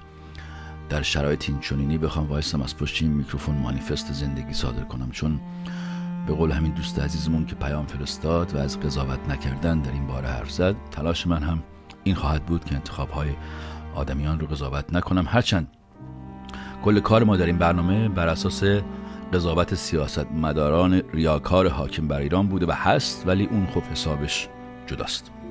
در 0.93 1.03
شرایط 1.03 1.51
این 1.51 1.61
چونینی 1.61 1.99
بخوام 1.99 2.27
وایسم 2.27 2.63
از 2.63 2.77
پشت 2.77 3.03
این 3.03 3.13
میکروفون 3.13 3.57
مانیفست 3.57 4.13
زندگی 4.13 4.53
صادر 4.53 4.85
کنم 4.85 5.11
چون 5.11 5.41
به 6.27 6.35
قول 6.35 6.51
همین 6.51 6.73
دوست 6.73 6.99
عزیزمون 6.99 7.47
که 7.47 7.55
پیام 7.55 7.87
فرستاد 7.87 8.55
و 8.55 8.59
از 8.59 8.81
قضاوت 8.81 9.29
نکردن 9.29 9.81
در 9.81 9.93
این 9.93 10.07
باره 10.07 10.29
حرف 10.29 10.51
زد 10.51 10.77
تلاش 10.91 11.27
من 11.27 11.43
هم 11.43 11.63
این 12.05 12.15
خواهد 12.15 12.47
بود 12.47 12.65
که 12.65 12.75
انتخاب 12.75 13.11
های 13.11 13.29
آدمیان 13.95 14.41
رو 14.41 14.47
قضاوت 14.47 14.93
نکنم. 14.93 15.25
هرچند 15.29 15.69
کل 16.85 17.01
کار 17.01 17.25
ما 17.25 17.37
در 17.37 17.47
این 17.47 17.59
برنامه 17.59 18.09
بر 18.09 18.29
اساس 18.29 18.65
قضاوت 19.33 19.75
سیاست 19.75 20.27
مداران 20.33 21.03
ریاکار 21.13 21.69
حاکم 21.69 22.09
بر 22.09 22.19
ایران 22.19 22.47
بوده 22.47 22.67
و 22.67 22.73
هست 22.73 23.27
ولی 23.27 23.47
اون 23.47 23.67
خب 23.67 23.83
حسابش 23.83 24.49
جداست. 24.87 25.42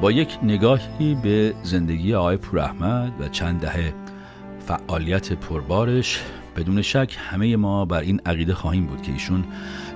با 0.00 0.12
یک 0.12 0.38
نگاهی 0.42 1.14
به 1.14 1.54
زندگی 1.62 2.14
آقای 2.14 2.36
پوراحمد 2.36 3.12
و 3.20 3.28
چند 3.28 3.60
دهه 3.60 3.94
فعالیت 4.58 5.32
پربارش 5.32 6.22
بدون 6.56 6.82
شک 6.82 7.16
همه 7.18 7.56
ما 7.56 7.84
بر 7.84 8.00
این 8.00 8.20
عقیده 8.26 8.54
خواهیم 8.54 8.86
بود 8.86 9.02
که 9.02 9.12
ایشون 9.12 9.44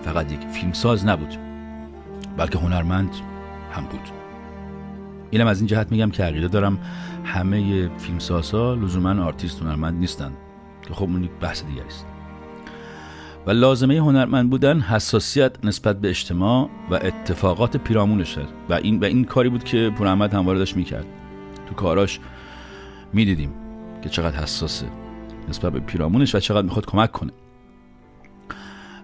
فقط 0.02 0.32
یک 0.32 0.40
فیلمساز 0.40 1.06
نبود 1.06 1.37
بلکه 2.37 2.58
هنرمند 2.58 3.11
هم 3.73 3.84
بود. 3.84 4.08
اینم 5.30 5.46
از 5.46 5.61
این 5.61 5.66
جهت 5.66 5.92
میگم 5.92 6.11
که 6.11 6.25
عقیده 6.25 6.49
دارم 6.49 6.78
همه 7.25 7.88
فیلمسازها 7.99 8.75
لزوما 8.75 9.25
آرتیست 9.25 9.62
هنرمند 9.62 10.00
نیستن 10.00 10.32
که 10.82 10.94
خب 10.94 11.02
اون 11.02 11.25
یک 11.25 11.30
بحث 11.40 11.64
دیگه 11.64 11.82
است. 11.87 12.06
و 13.46 13.50
لازمه 13.50 13.98
هنرمند 13.98 14.50
بودن 14.50 14.80
حساسیت 14.80 15.64
نسبت 15.64 16.00
به 16.00 16.08
اجتماع 16.08 16.70
و 16.90 16.94
اتفاقات 16.94 17.76
پیرامونشه. 17.76 18.40
و 18.68 18.72
این 18.74 19.00
و 19.00 19.04
این 19.04 19.24
کاری 19.24 19.48
بود 19.48 19.64
که 19.64 19.92
پور 19.96 20.06
احمد 20.06 20.34
همواره 20.34 20.58
داشت 20.58 20.76
می‌کرد. 20.76 21.06
تو 21.66 21.74
کاراش 21.74 22.20
می‌دیدیم 23.12 23.50
که 24.02 24.08
چقدر 24.08 24.36
حساسه 24.36 24.86
نسبت 25.48 25.72
به 25.72 25.80
پیرامونش 25.80 26.34
و 26.34 26.40
چقدر 26.40 26.62
می‌خواد 26.62 26.86
کمک 26.86 27.12
کنه. 27.12 27.32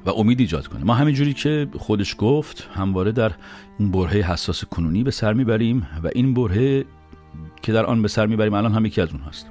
و 0.06 0.10
امید 0.10 0.40
ایجاد 0.40 0.66
کنه. 0.66 0.84
ما 0.84 0.94
همینجوری 0.94 1.34
که 1.34 1.68
خودش 1.78 2.14
گفت 2.18 2.68
همواره 2.74 3.12
در 3.12 3.32
اون 3.78 3.90
برهه 3.90 4.32
حساس 4.32 4.64
کنونی 4.64 5.02
به 5.02 5.10
سر 5.10 5.32
می‌بریم 5.32 5.86
و 6.02 6.10
این 6.14 6.34
برهه 6.34 6.84
که 7.62 7.72
در 7.72 7.86
آن 7.86 8.02
به 8.02 8.08
سر 8.08 8.26
می‌بریم 8.26 8.54
الان 8.54 8.72
هم 8.72 8.86
یکی 8.86 9.00
از 9.00 9.08
اون 9.12 9.20
هست. 9.20 9.46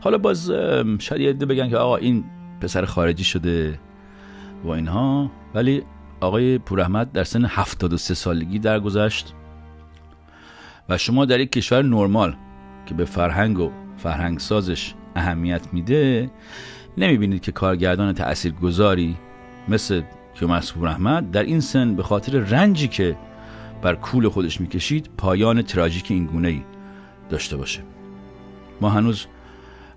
حالا 0.00 0.18
باز 0.18 0.50
شاید 0.98 1.28
عده 1.28 1.46
بگن 1.46 1.68
که 1.68 1.76
آقا 1.76 1.96
این 1.96 2.24
پسر 2.60 2.84
خارجی 2.84 3.24
شده. 3.24 3.78
و 4.64 4.68
اینها. 4.68 5.30
ولی 5.54 5.82
آقای 6.20 6.58
پوراحمد 6.58 7.12
در 7.12 7.24
سن 7.24 7.44
73 7.44 8.14
سالگی 8.14 8.58
درگذشت 8.58 9.34
و 10.88 10.98
شما 10.98 11.24
در 11.24 11.40
یک 11.40 11.52
کشور 11.52 11.82
نرمال 11.82 12.36
که 12.86 12.94
به 12.94 13.04
فرهنگ 13.04 13.58
و 13.58 13.70
فرهنگ 13.96 14.38
سازش 14.38 14.94
اهمیت 15.16 15.72
میده 15.72 16.30
نمی‌بینید 16.98 17.40
که 17.40 17.52
کارگردان 17.52 18.12
تأثیر 18.12 18.52
گذاری 18.52 19.16
مثل 19.68 20.02
کیومرث 20.34 20.72
پوراحمد 20.72 21.30
در 21.30 21.42
این 21.42 21.60
سن 21.60 21.94
به 21.94 22.02
خاطر 22.02 22.38
رنجی 22.38 22.88
که 22.88 23.16
بر 23.82 23.94
کول 23.94 24.28
خودش 24.28 24.60
می‌کشید 24.60 25.10
پایان 25.16 25.62
تراژیک 25.62 26.06
این 26.10 26.26
گونه 26.26 26.48
ای 26.48 26.62
داشته 27.30 27.56
باشه. 27.56 27.82
ما 28.80 28.90
هنوز 28.90 29.26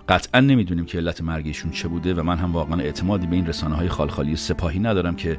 قطعا 0.09 0.41
نمی‌دونیم 0.41 0.85
که 0.85 0.97
علت 0.97 1.21
مرگ 1.21 1.47
ایشون 1.47 1.71
چه 1.71 1.87
بوده 1.87 2.13
و 2.13 2.23
من 2.23 2.37
هم 2.37 2.53
واقعا 2.53 2.79
اعتمادی 2.79 3.27
به 3.27 3.35
این 3.35 3.47
رسانه 3.47 3.75
های 3.75 3.89
خالخالی 3.89 4.35
سپاهی 4.35 4.79
ندارم 4.79 5.15
که 5.15 5.37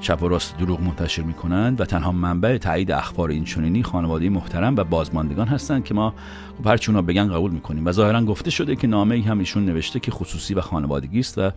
چپ 0.00 0.22
و 0.22 0.28
راست 0.28 0.58
دروغ 0.58 0.80
منتشر 0.80 1.22
می‌کنند 1.22 1.80
و 1.80 1.84
تنها 1.84 2.12
منبع 2.12 2.58
تایید 2.58 2.92
اخبار 2.92 3.30
این 3.30 3.44
چنینی 3.44 3.82
خانواده 3.82 4.28
محترم 4.28 4.76
و 4.76 4.84
بازماندگان 4.84 5.48
هستند 5.48 5.84
که 5.84 5.94
ما 5.94 6.14
خب 6.58 6.66
هر 6.66 6.78
اونا 6.88 7.02
بگن 7.02 7.28
قبول 7.28 7.50
می‌کنیم. 7.50 7.86
و 7.86 7.92
ظاهرا 7.92 8.24
گفته 8.24 8.50
شده 8.50 8.76
که 8.76 8.86
نامه 8.86 9.14
ای 9.14 9.20
هم 9.20 9.38
ایشون 9.38 9.64
نوشته 9.64 10.00
که 10.00 10.10
خصوصی 10.10 10.54
و 10.54 10.60
خانوادگی 10.60 11.20
است 11.20 11.38
و 11.38 11.50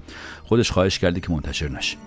خودش 0.43 0.71
خواهش 0.71 0.99
کرده 0.99 1.19
که 1.19 1.31
منتشر 1.31 1.69
نشه. 1.69 1.97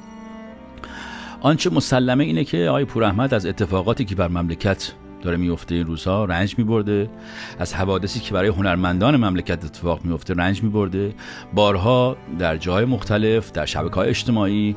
آنچه 1.40 1.70
مسلمه 1.70 2.24
اینه 2.24 2.44
که 2.44 2.68
آقای 2.68 2.84
پوراحمد 2.84 3.34
از 3.34 3.46
اتفاقاتی 3.46 4.04
که 4.04 4.14
بر 4.14 4.28
مملکت 4.28 4.92
داره 5.22 5.36
میفته 5.36 5.74
این 5.74 5.86
روزها 5.86 6.24
رنج 6.24 6.54
میبرده. 6.58 7.10
از 7.58 7.74
حوادثی 7.74 8.20
که 8.20 8.34
برای 8.34 8.48
هنرمندان 8.48 9.16
مملکت 9.16 9.64
اتفاق 9.64 10.04
میفته 10.04 10.34
رنج 10.34 10.62
میبرده. 10.62 11.14
بارها 11.54 12.16
در 12.38 12.56
جای 12.56 12.84
مختلف 12.84 13.52
در 13.52 13.66
شبکه 13.66 13.94
های 13.94 14.08
اجتماعی 14.08 14.76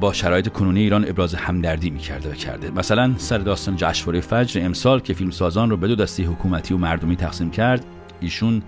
با 0.00 0.12
شرایط 0.12 0.48
کنونی 0.48 0.80
ایران 0.80 1.08
ابراز 1.08 1.34
همدردی 1.34 1.90
می‌کرده 1.90 2.30
و 2.30 2.34
کرده. 2.34 2.70
مثلا 2.70 3.14
سر 3.16 3.38
داستان 3.38 3.76
جشنواره 3.76 4.20
فجر 4.20 4.64
امسال 4.64 5.00
که 5.00 5.14
فیلمسازان 5.14 5.70
رو 5.70 5.76
به 5.76 5.88
دو 5.88 5.94
دسته 5.94 6.22
حکومتی 6.22 6.74
و 6.74 6.76
مردمی 6.76 7.16
تقسیم 7.16 7.50
کرد 7.50 7.84
ایشون 8.20 8.62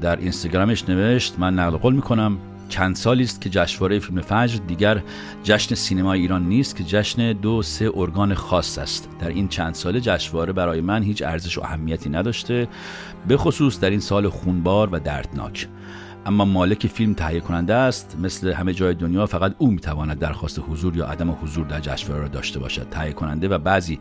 در 0.00 0.16
اینستاگرامش 0.16 0.88
نوشت 0.88 1.34
من 1.38 1.54
نقل 1.54 1.76
قول 1.76 1.94
می‌کنم 1.94 2.38
چند 2.68 2.96
سالی 2.96 3.24
است 3.24 3.40
که 3.40 3.50
جشنواره 3.50 3.98
فیلم 3.98 4.20
فجر 4.20 4.58
دیگر 4.66 5.02
جشن 5.44 5.74
سینما 5.74 6.12
ایران 6.12 6.48
نیست 6.48 6.76
که 6.76 6.84
جشن 6.84 7.32
دو 7.32 7.62
سه 7.62 7.90
ارگان 7.94 8.34
خاص 8.34 8.78
است. 8.78 9.08
در 9.18 9.28
این 9.28 9.48
چند 9.48 9.74
ساله 9.74 10.00
جشنواره 10.00 10.52
برای 10.52 10.80
من 10.80 11.02
هیچ 11.02 11.22
ارزش 11.22 11.58
و 11.58 11.62
اهمیتی 11.62 12.10
نداشته 12.10 12.68
به 13.28 13.36
خصوص 13.36 13.80
در 13.80 13.90
این 13.90 14.00
سال 14.00 14.28
خونبار 14.28 14.88
و 14.92 14.98
دردناک. 14.98 15.68
اما 16.26 16.44
مالک 16.44 16.86
فیلم 16.86 17.14
تهیه 17.14 17.40
کننده 17.40 17.74
است 17.74 18.16
مثل 18.22 18.52
همه 18.52 18.72
جای 18.72 18.94
دنیا 18.94 19.26
فقط 19.26 19.54
او 19.58 19.70
می‌تواند 19.70 20.18
درخواست 20.18 20.60
حضور 20.68 20.96
یا 20.96 21.06
عدم 21.06 21.30
حضور 21.30 21.66
در 21.66 21.80
جشنواره 21.80 22.22
را 22.22 22.28
داشته 22.28 22.58
باشد. 22.58 22.88
تهیه 22.90 23.12
کننده 23.12 23.48
و 23.48 23.58
بعضی 23.58 23.98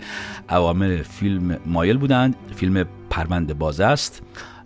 عوامل 0.50 1.04
فیلم 1.04 1.58
مایل 1.66 1.98
بودند. 1.98 2.36
فیلم 2.56 2.86
پرونده 3.10 3.54
باز 3.54 3.80
است. 3.80 4.22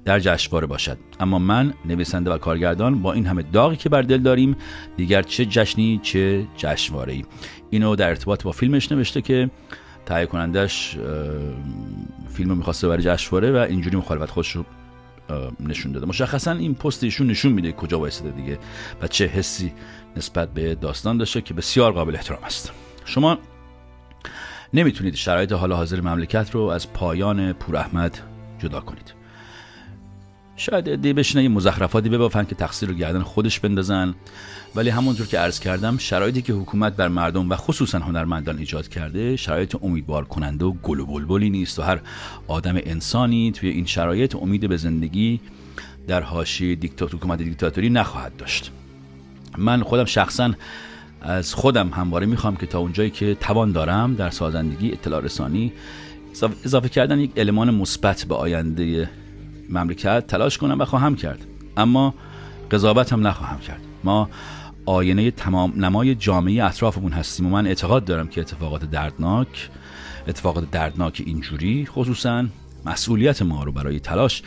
در 0.05 0.19
جشنواره 0.19 0.67
باشد. 0.67 0.97
اما 1.19 1.39
من 1.39 1.73
نویسنده 1.85 2.31
و 2.31 2.37
کارگردان 2.37 3.01
با 3.01 3.13
این 3.13 3.25
همه 3.25 3.41
داغی 3.41 3.75
که 3.75 3.89
بر 3.89 4.01
دل 4.01 4.17
داریم 4.17 4.55
دیگر 4.97 5.21
چه 5.21 5.45
جشنی 5.45 5.99
چه 6.03 6.47
جشنواره 6.57 7.13
ای 7.13 7.25
اینو 7.69 7.95
در 7.95 8.09
ارتباط 8.09 8.43
با 8.43 8.51
فیلمش 8.51 8.91
نوشته 8.91 9.21
که 9.21 9.49
تهیه 10.05 10.25
کنندش 10.25 10.97
فیلم 12.33 12.49
رو 12.49 12.55
می‌خواسته 12.55 12.87
برای 12.87 13.03
جشنواره 13.03 13.51
و 13.51 13.55
اینجوری 13.55 13.97
مخالفت 13.97 14.29
خودش 14.29 14.51
رو 14.51 14.65
نشون 15.59 15.91
داده. 15.91 16.05
مشخصا 16.05 16.51
این 16.51 16.75
پست 16.75 17.03
ایشون 17.03 17.27
نشون 17.27 17.51
میده 17.51 17.71
کجا 17.71 17.99
وایساده 17.99 18.31
دیگه. 18.31 18.59
و 19.01 19.07
چه 19.07 19.25
حسی 19.25 19.73
نسبت 20.17 20.53
به 20.53 20.75
داستان 20.75 21.17
داشته 21.17 21.41
که 21.41 21.53
بسیار 21.53 21.91
قابل 21.91 22.15
احترام 22.15 22.43
است. 22.43 22.71
شما 23.05 23.37
نمی‌تونید 24.73 25.15
شرایط 25.15 25.51
حال 25.51 25.71
حاضر 25.71 26.01
مملکت 26.01 26.51
رو 26.51 26.61
از 26.61 26.93
پایان 26.93 27.53
پور 27.53 27.77
احمد 27.77 28.19
جدا 28.59 28.79
کنید. 28.79 29.13
شاید 30.57 30.89
عده 30.89 31.13
بشینن 31.13 31.43
یه 31.43 31.49
مزخرفاتی 31.49 32.09
ببافن 32.09 32.43
که 32.43 32.55
تقصیر 32.55 32.89
رو 32.89 32.95
گردن 32.95 33.21
خودش 33.21 33.59
بندازن. 33.59 34.15
ولی 34.75 34.89
همونطور 34.89 35.27
که 35.27 35.39
عرض 35.39 35.59
کردم 35.59 35.97
شرایطی 35.97 36.41
که 36.41 36.53
حکومت 36.53 36.95
بر 36.95 37.07
مردم 37.07 37.49
و 37.49 37.55
خصوصا 37.55 37.99
هنرمندان 37.99 38.57
ایجاد 38.57 38.87
کرده 38.87 39.35
شرایط 39.35 39.75
امیدوار 39.83 40.25
کننده 40.25 40.65
و 40.65 40.71
گل 40.71 40.99
و 40.99 41.05
بلبلی 41.05 41.49
نیست 41.49 41.79
و 41.79 41.81
هر 41.81 41.99
آدم 42.47 42.75
انسانی 42.75 43.51
توی 43.51 43.69
این 43.69 43.85
شرایط 43.85 44.35
امید 44.35 44.69
به 44.69 44.77
زندگی 44.77 45.39
در 46.07 46.21
حاشیه 46.21 46.75
دیکتاتور 46.75 47.19
حکومت 47.19 47.41
دیکتاتوری 47.41 47.89
نخواهد 47.89 48.37
داشت. 48.37 48.71
من 49.57 49.83
خودم 49.83 50.05
شخصا 50.05 50.53
از 51.21 51.53
خودم 51.53 51.89
همواره 51.89 52.25
می‌خوام 52.25 52.55
که 52.55 52.65
تا 52.65 52.79
اونجایی 52.79 53.09
که 53.09 53.35
توان 53.35 53.71
دارم 53.71 54.15
در 54.15 54.29
سازندگی 54.29 54.91
اطلاع 54.91 55.21
رسانی 55.21 55.73
اضافه 56.65 56.89
کردن 56.89 57.19
یک 57.19 57.31
المان 57.35 57.75
مثبت 57.75 58.25
به 58.25 58.35
آینده 58.35 59.09
مملکت 59.69 60.27
تلاش 60.27 60.57
کنم 60.57 60.79
و 60.79 60.85
خواهم 60.85 61.15
کرد. 61.15 61.45
اما 61.77 62.13
قضاوت 62.71 63.13
هم 63.13 63.27
نخواهم 63.27 63.59
کرد. 63.59 63.81
ما 64.03 64.29
آینه 64.85 65.31
تمام 65.31 65.73
نمای 65.75 66.15
جامعه 66.15 66.65
اطرافمون 66.65 67.11
هستیم 67.11 67.45
و 67.45 67.49
من 67.49 67.67
اعتقاد 67.67 68.05
دارم 68.05 68.27
که 68.27 68.41
اتفاقات 68.41 68.85
دردناک 68.91 69.69
اتفاقات 70.27 70.71
دردناک 70.71 71.23
اینجوری 71.25 71.85
خصوصا 71.85 72.45
مسئولیت 72.85 73.41
ما 73.41 73.63
رو 73.63 73.71
برای 73.71 73.99
تلاش 73.99 74.43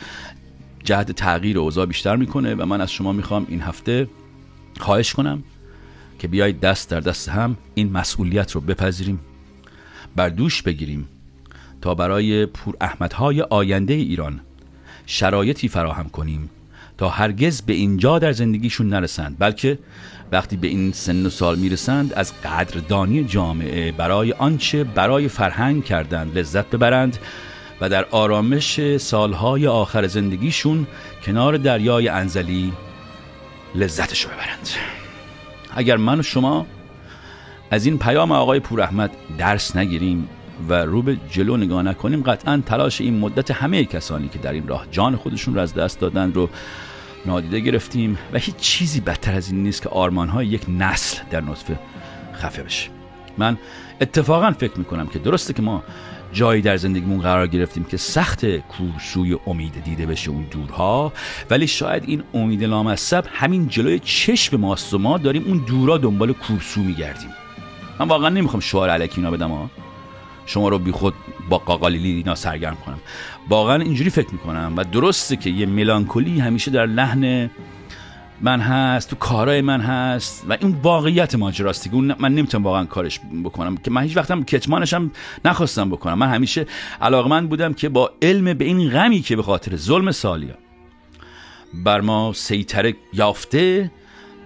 جهت 0.83 1.11
تغییر 1.11 1.59
اوضاع 1.59 1.85
بیشتر 1.85 2.15
می‌کنه 2.15 2.55
و 2.55 2.65
من 2.65 2.81
از 2.81 2.91
شما 2.91 3.11
می‌خوام 3.11 3.45
این 3.49 3.61
هفته 3.61 4.09
خواهش 4.79 5.13
کنم 5.13 5.43
که 6.19 6.27
بیایید 6.27 6.59
دست 6.59 6.89
در 6.89 6.99
دست 6.99 7.29
هم 7.29 7.57
این 7.75 7.91
مسئولیت 7.91 8.51
رو 8.51 8.61
بپذیریم 8.61 9.19
بر 10.15 10.29
دوش 10.29 10.61
بگیریم 10.61 11.07
تا 11.81 11.95
برای 11.95 12.45
پور 12.45 12.75
احمدهای 12.81 13.41
آینده 13.41 13.93
ایران 13.93 14.41
شرایطی 15.11 15.67
فراهم 15.67 16.09
کنیم 16.09 16.49
تا 16.97 17.09
هرگز 17.09 17.61
به 17.61 17.73
اینجا 17.73 18.19
در 18.19 18.31
زندگیشون 18.31 18.89
نرسند 18.89 19.35
بلکه 19.39 19.79
وقتی 20.31 20.57
به 20.57 20.67
این 20.67 20.91
سن 20.91 21.25
و 21.25 21.29
سال 21.29 21.59
می‌رسند 21.59 22.13
از 22.13 22.41
قدردانی 22.41 23.23
جامعه 23.23 23.91
برای 23.91 24.31
آنچه 24.31 24.83
برای 24.83 25.27
فرهنگ 25.27 25.85
کردند 25.85 26.37
لذت 26.37 26.69
ببرند 26.69 27.17
و 27.81 27.89
در 27.89 28.05
آرامش 28.05 28.97
سالهای 28.97 29.67
آخر 29.67 30.07
زندگیشون 30.07 30.87
کنار 31.25 31.57
دریای 31.57 32.07
انزلی 32.07 32.73
لذتش 33.75 34.25
ببرند. 34.25 34.69
اگر 35.75 35.97
من 35.97 36.19
و 36.19 36.23
شما 36.23 36.65
از 37.71 37.85
این 37.85 37.99
پیام 37.99 38.31
آقای 38.31 38.59
پور 38.59 38.81
احمد 38.81 39.11
درس 39.37 39.75
نگیریم 39.75 40.29
و 40.69 40.73
رو 40.73 41.01
به 41.01 41.17
جلو 41.31 41.57
نگاه 41.57 41.83
نکنیم 41.83 42.23
قطعا 42.23 42.61
تلاش 42.65 43.01
این 43.01 43.19
مدت 43.19 43.51
همه 43.51 43.85
کسانی 43.85 44.27
که 44.27 44.39
در 44.39 44.53
این 44.53 44.67
راه 44.67 44.85
جان 44.91 45.15
خودشون 45.15 45.55
رو 45.55 45.61
از 45.61 45.73
دست 45.73 45.99
دادن 45.99 46.33
رو 46.33 46.49
نادیده 47.25 47.59
گرفتیم 47.59 48.17
و 48.33 48.37
هیچ 48.37 48.55
چیزی 48.55 48.99
بدتر 48.99 49.35
از 49.35 49.51
این 49.51 49.63
نیست 49.63 49.81
که 49.81 49.89
آرمان 49.89 50.43
یک 50.43 50.61
نسل 50.69 51.17
در 51.31 51.41
نطفه 51.41 51.79
خفه 52.33 52.63
بشه. 52.63 52.89
من 53.37 53.57
اتفاقا 54.01 54.51
فکر 54.51 54.77
می‌کنم 54.77 55.07
که 55.07 55.19
درسته 55.19 55.53
که 55.53 55.61
ما 55.61 55.83
جایی 56.33 56.61
در 56.61 56.77
زندگیمون 56.77 57.21
قرار 57.21 57.47
گرفتیم 57.47 57.83
که 57.83 57.97
سخت 57.97 58.45
کورسوی 58.45 59.37
امید 59.47 59.83
دیده 59.83 60.05
بشه 60.05 60.29
اون 60.29 60.45
دورها 60.51 61.13
ولی 61.49 61.67
شاید 61.67 62.03
این 62.07 62.23
امید 62.33 62.63
لامصب 62.63 63.25
همین 63.33 63.67
جلوی 63.67 63.99
چشم 63.99 64.57
ماست 64.57 64.93
و 64.93 64.97
ما 64.97 65.17
داریم 65.17 65.43
اون 65.47 65.57
دورا 65.67 65.97
دنبال 65.97 66.33
کورسو 66.33 66.81
میگردیم. 66.81 67.29
من 67.99 68.07
واقعا 68.07 68.29
نمی‌خوام 68.29 68.59
شعار 68.59 68.89
علکی 68.89 69.17
اینا 69.17 69.31
بدم 69.31 69.49
ها 69.49 69.69
شما 70.49 70.69
رو 70.69 70.79
بی 70.79 70.91
خود 70.91 71.13
با 71.49 71.57
قاقالیلی 71.57 72.11
اینا 72.11 72.35
سرگرم 72.35 72.75
کنم. 72.85 72.99
واقعا 73.49 73.81
اینجوری 73.81 74.09
فکر 74.09 74.31
می‌کنم 74.31 74.73
و 74.77 74.83
درسته 74.83 75.35
که 75.35 75.49
یه 75.49 75.65
ملانکولی 75.65 76.39
همیشه 76.39 76.71
در 76.71 76.85
لحن 76.85 77.49
من 78.41 78.59
هست 78.59 79.09
تو 79.09 79.15
کارای 79.15 79.61
من 79.61 79.81
هست 79.81 80.45
و 80.49 80.57
این 80.61 80.77
واقعیت 80.83 81.35
ماجراست 81.35 81.89
اون 81.93 82.15
من 82.19 82.35
نمی‌تونم 82.35 82.63
واقعا 82.63 82.85
کارش 82.85 83.19
بکنم. 83.43 83.77
که 83.77 83.91
من 83.91 84.01
هیچ 84.01 84.17
وقتم 84.17 84.43
کتمانش 84.43 84.93
هم 84.93 85.11
نخواستم 85.45 85.89
بکنم. 85.89 86.17
من 86.17 86.27
همیشه 86.27 86.65
علاقمند 87.01 87.49
بودم 87.49 87.73
که 87.73 87.89
با 87.89 88.11
علم 88.21 88.53
به 88.53 88.65
این 88.65 88.89
غمی 88.89 89.21
که 89.21 89.35
به 89.35 89.43
خاطر 89.43 89.75
ظلم 89.75 90.11
سالیا 90.11 90.55
بر 91.73 92.01
ما 92.01 92.33
سیطره 92.33 92.95
یافته 93.13 93.91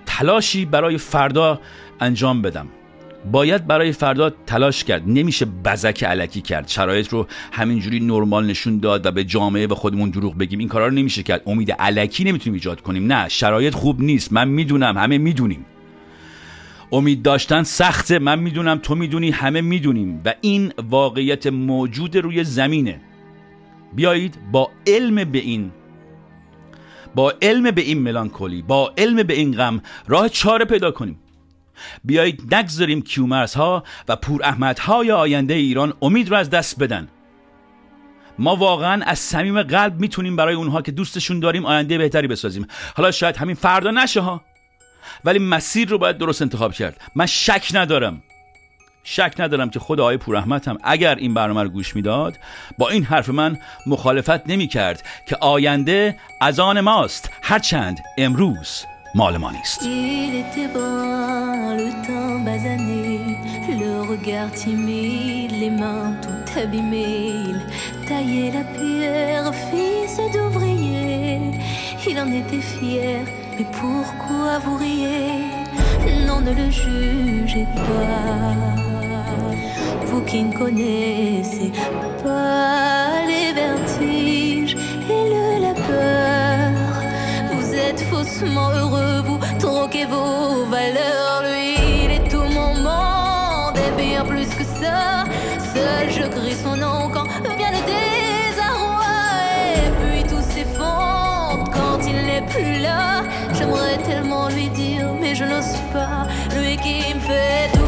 تلاشی 0.06 0.66
برای 0.66 0.98
فردا 0.98 1.60
انجام 2.00 2.42
بدم. 2.42 2.68
باید 3.31 3.67
برای 3.67 3.91
فردا 3.91 4.29
تلاش 4.29 4.83
کرد. 4.83 5.03
نمیشه 5.05 5.45
بزک 5.45 6.03
علکی 6.03 6.41
کرد. 6.41 6.67
شرایط 6.67 7.07
رو 7.07 7.27
همینجوری 7.51 7.99
نرمال 7.99 8.45
نشون 8.45 8.79
داد 8.79 9.05
و 9.05 9.12
به 9.12 9.23
جامعه 9.23 9.67
و 9.67 9.75
خودمون 9.75 10.09
دروغ 10.09 10.38
بگیم. 10.38 10.59
این 10.59 10.67
کارا 10.67 10.88
رو 10.88 10.93
نمیشه 10.93 11.23
کرد. 11.23 11.41
امید 11.45 11.71
علکی 11.71 12.23
نمی‌تونیم 12.23 12.53
ایجاد 12.53 12.81
کنیم. 12.81 13.13
نه 13.13 13.29
شرایط 13.29 13.73
خوب 13.73 14.01
نیست. 14.01 14.33
من 14.33 14.47
می‌دونم 14.47 14.97
همه 14.97 15.17
می‌دونیم. 15.17 15.65
امید 16.91 17.21
داشتن 17.21 17.63
سخته. 17.63 18.19
من 18.19 18.39
می‌دونم 18.39 18.77
تو 18.77 18.95
می‌دونی 18.95 19.31
همه 19.31 19.62
می‌دونیم. 19.62 20.21
و 20.25 20.33
این 20.41 20.73
واقعیت 20.89 21.47
موجود 21.47 22.17
روی 22.17 22.43
زمینه. 22.43 23.01
بیایید 23.95 24.38
با 24.51 24.71
علم 24.88 25.15
به 25.15 25.39
این 25.39 25.71
با 27.15 27.33
علم 27.41 27.71
به 27.71 27.81
این 27.81 27.99
ملانکولی 27.99 28.62
با 28.62 28.93
علم 28.97 29.23
به 29.23 29.33
این 29.33 29.51
غم 29.51 29.81
راه 30.07 30.29
چاره 30.29 30.65
پیدا 30.65 30.91
کنیم. 30.91 31.19
بیایید 32.03 32.55
نگذاریم 32.55 33.01
کیومرس 33.01 33.57
ها 33.57 33.83
و 34.07 34.15
پور 34.15 34.43
احمد 34.43 34.79
های 34.79 35.12
آینده 35.12 35.53
ایران 35.53 35.93
امید 36.01 36.29
رو 36.29 36.38
از 36.38 36.49
دست 36.49 36.79
بدن. 36.79 37.07
ما 38.39 38.55
واقعا 38.55 39.03
از 39.05 39.19
صمیم 39.19 39.63
قلب 39.63 39.99
می‌تونیم 39.99 40.36
برای 40.36 40.55
اونها 40.55 40.81
که 40.81 40.91
دوستشون 40.91 41.39
داریم 41.39 41.65
آینده 41.65 41.97
بهتری 41.97 42.27
بسازیم. 42.27 42.67
حالا 42.95 43.12
شاید 43.12 43.38
همین 43.38 43.55
فردا 43.55 43.91
نشه 43.91 44.21
ها. 44.21 44.41
ولی 45.25 45.39
مسیر 45.39 45.89
رو 45.89 45.97
باید 45.97 46.17
درست 46.17 46.41
انتخاب 46.41 46.73
کرد. 46.73 47.01
من 47.15 47.25
شک 47.25 47.71
ندارم. 47.73 48.23
شک 49.03 49.33
ندارم 49.39 49.69
که 49.69 49.79
خود 49.79 49.99
آقای 49.99 50.17
پورحمد 50.17 50.67
هم 50.67 50.77
اگر 50.83 51.15
این 51.15 51.33
برنامه 51.33 51.63
رو 51.63 51.69
گوش 51.69 51.95
می‌داد 51.95 52.39
با 52.77 52.89
این 52.89 53.03
حرف 53.03 53.29
من 53.29 53.57
مخالفت 53.88 54.47
نمی 54.47 54.67
کرد 54.67 55.03
که 55.29 55.36
آینده 55.36 56.19
از 56.41 56.59
آن 56.59 56.81
ماست. 56.81 57.29
هرچند 57.41 57.99
امروز 58.17 58.86
Il 59.15 60.36
était 60.36 60.67
bon, 60.73 61.76
le 61.78 61.91
temps 62.04 62.39
basané, 62.39 63.38
le 63.69 64.02
regard 64.10 64.52
timide, 64.52 65.52
les 65.52 65.69
mains 65.69 66.15
tout 66.19 66.60
abîmées. 66.60 67.43
Il 67.47 68.06
taillait 68.08 68.52
la 68.52 68.63
pierre, 68.63 69.54
fils 69.54 70.17
d'ouvrier. 70.34 71.39
Il 72.10 72.19
en 72.19 72.32
était 72.32 72.60
fier, 72.60 73.19
mais 73.56 73.65
pourquoi 73.65 74.58
vous 74.65 74.78
riez? 74.78 75.43
Non, 76.26 76.41
ne 76.41 76.52
le 76.52 76.71
jugez 76.71 77.67
pas. 77.76 78.56
Vous 80.08 80.21
qui 80.21 80.43
ne 80.43 80.54
connaissez 80.54 81.71
pas 82.23 83.21
les 83.28 83.54
vertiges. 83.54 84.53
Heureux, 88.41 89.22
vous 89.26 89.39
troquez 89.60 90.06
vos 90.06 90.65
valeurs. 90.65 91.43
Lui, 91.43 91.76
il 92.06 92.12
est 92.12 92.30
tout 92.30 92.38
mon 92.38 92.74
monde 92.76 93.78
et 93.78 94.02
bien 94.02 94.24
plus 94.26 94.48
que 94.48 94.63
ça. 94.63 95.26
Seul 95.74 96.10
je 96.10 96.28
crie 96.28 96.56
son 96.56 96.76
nom 96.76 97.10
quand 97.13 97.28
vient 97.58 97.72
le 97.72 97.84
désarroi. 97.86 99.04
Et 99.76 99.91
puis 100.02 100.24
tout 100.24 100.41
s'effondre 100.41 101.69
quand 101.72 102.00
il 102.08 102.26
n'est 102.26 102.46
plus 102.48 102.82
là. 102.82 103.24
J'aimerais 103.54 103.98
tellement 103.98 104.50
lui 104.50 104.69
dire, 104.69 105.08
mais 105.22 105.36
je 105.36 105.43
n'ose 105.43 105.78
pas. 105.91 106.28
Lui 106.56 106.78
qui 106.78 107.13
me 107.13 107.19
fait 107.19 107.69
tourner 107.74 107.83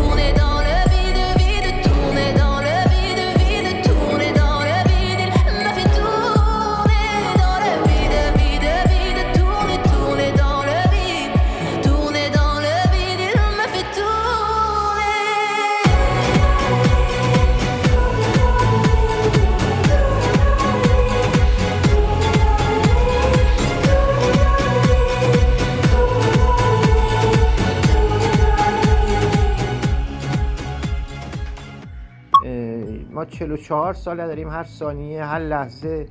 44 33.40 33.94
سال 33.94 34.18
داریم 34.18 34.50
هر 34.50 34.64
ثانیه 34.64 35.26
هر 35.26 35.40
لحظه 35.40 36.06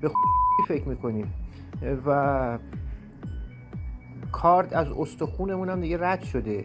به 0.00 0.10
فکر 0.68 0.88
می‌کنیم. 0.88 1.34
و 2.06 2.58
کارد 4.32 4.74
از 4.74 4.88
استخونمون 4.92 5.68
هم 5.68 5.80
دیگه 5.80 5.98
رد 6.00 6.22
شده. 6.22 6.64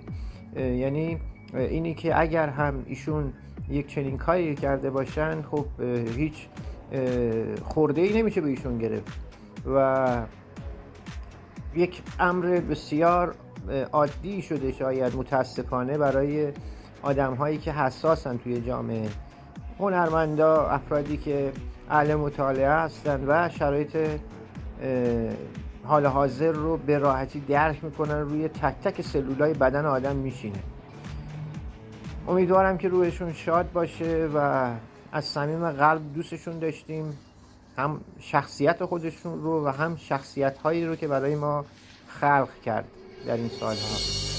یعنی 0.55 1.17
اینی 1.53 1.93
که 1.93 2.19
اگر 2.19 2.49
هم 2.49 2.83
ایشون 2.85 3.33
یک 3.69 3.87
چنین 3.87 4.17
کاری 4.17 4.55
کرده 4.55 4.89
باشن 4.89 5.41
خب 5.41 5.65
هیچ 6.17 6.47
خورده 7.63 8.01
ای 8.01 8.21
نمیشه 8.21 8.41
به 8.41 8.49
ایشون 8.49 8.77
گرفت. 8.77 9.19
و 9.75 10.25
یک 11.75 12.01
امر 12.19 12.45
بسیار 12.45 13.35
عادی 13.91 14.41
شده 14.41 14.71
شاید 14.71 15.15
متاسفانه 15.15 15.97
برای 15.97 16.51
آدم 17.01 17.33
هایی 17.33 17.57
که 17.57 17.71
حساسن 17.71 18.37
توی 18.37 18.61
جامعه. 18.61 19.09
هنرمندا 19.81 20.67
افرادی 20.67 21.17
که 21.17 21.51
اهل 21.89 22.15
مطالعه 22.15 22.69
هستن 22.69 23.23
و 23.27 23.49
شرایط 23.49 23.97
حال 25.83 26.05
حاضر 26.05 26.51
رو 26.51 26.77
به 26.77 26.97
راحتی 26.97 27.39
درک 27.39 27.83
می‌کنن 27.83 28.19
روی 28.19 28.47
تک 28.47 28.75
تک 28.83 29.01
سلولای 29.01 29.53
بدن 29.53 29.85
آدم 29.85 30.15
میشینه. 30.15 30.59
امیدوارم 32.27 32.77
که 32.77 32.87
روحشون 32.87 33.33
شاد 33.33 33.71
باشه 33.71 34.29
و 34.35 34.69
از 35.11 35.25
صمیم 35.25 35.71
قلب 35.71 36.13
دوستشون 36.13 36.59
داشتیم 36.59 37.17
هم 37.77 38.01
شخصیت 38.19 38.85
خودشون 38.85 39.41
رو 39.41 39.65
و 39.65 39.69
هم 39.69 39.95
شخصیت 39.95 40.57
هایی 40.57 40.85
رو 40.85 40.95
که 40.95 41.07
برای 41.07 41.35
ما 41.35 41.65
خلق 42.07 42.49
کرد 42.65 42.85
در 43.27 43.35
این 43.35 43.49
سالها. 43.49 43.97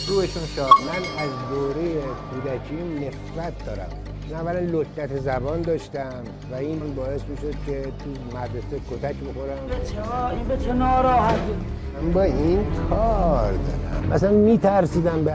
روحشون 0.09 0.47
شاد. 0.57 0.71
من 0.87 1.23
از 1.23 1.31
دوره 1.51 2.01
کودکیم 2.31 2.99
نفرت 2.99 3.67
دارم. 3.67 4.12
من 4.31 4.37
اولا 4.39 4.61
لطفت 4.61 5.19
زبان 5.21 5.63
داشتم 5.63 6.23
و 6.53 6.55
این 6.55 6.95
باعث 6.97 7.21
می‌شد 7.29 7.55
که 7.67 7.83
تو 7.83 8.37
مدرسه 8.39 8.77
کتک 8.91 9.15
بخورم. 9.17 9.59
این 10.31 10.49
به 10.49 10.65
چه 10.65 10.73
ناراحتی؟ 10.73 11.39
من 12.03 12.13
با 12.13 12.23
این 12.23 12.59
کار 12.91 13.53
دارم. 13.53 14.13
مثلا 14.13 14.31
میترسیدم 14.31 15.25
به, 15.25 15.35